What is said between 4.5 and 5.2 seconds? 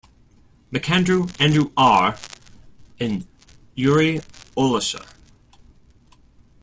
Olesha.